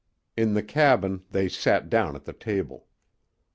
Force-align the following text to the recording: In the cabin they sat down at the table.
In 0.35 0.55
the 0.55 0.63
cabin 0.63 1.25
they 1.29 1.47
sat 1.47 1.87
down 1.87 2.15
at 2.15 2.25
the 2.25 2.33
table. 2.33 2.87